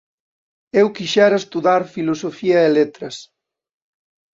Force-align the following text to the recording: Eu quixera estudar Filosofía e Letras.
Eu 0.81 0.87
quixera 0.97 1.41
estudar 1.43 1.81
Filosofía 1.95 2.59
e 2.67 2.69
Letras. 2.77 3.15